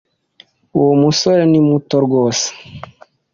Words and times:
Uwo 0.77 0.93
musore 1.01 1.41
ni 1.51 1.59
muto 1.67 1.95
rwose! 2.05 2.47